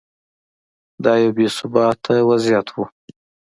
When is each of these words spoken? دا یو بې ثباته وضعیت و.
دا 1.03 1.13
یو 1.23 1.31
بې 1.37 1.47
ثباته 1.57 2.13
وضعیت 2.29 2.67
و. 2.71 2.75